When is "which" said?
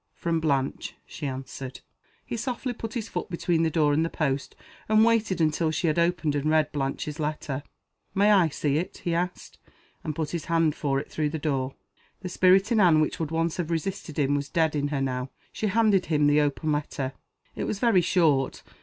12.99-13.19